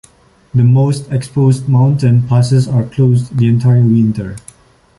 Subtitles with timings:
[0.55, 4.35] The most exposed mountain passes are closed the entire winter.